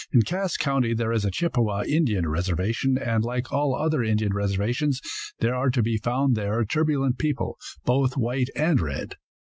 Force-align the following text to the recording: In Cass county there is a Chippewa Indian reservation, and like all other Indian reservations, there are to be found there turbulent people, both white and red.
In 0.11 0.23
Cass 0.23 0.57
county 0.57 0.95
there 0.95 1.11
is 1.11 1.25
a 1.25 1.29
Chippewa 1.29 1.83
Indian 1.87 2.27
reservation, 2.27 2.97
and 2.97 3.23
like 3.23 3.51
all 3.51 3.75
other 3.75 4.01
Indian 4.01 4.33
reservations, 4.33 4.99
there 5.41 5.53
are 5.53 5.69
to 5.69 5.83
be 5.83 5.97
found 5.97 6.35
there 6.35 6.65
turbulent 6.65 7.19
people, 7.19 7.55
both 7.85 8.17
white 8.17 8.49
and 8.55 8.81
red. 8.81 9.17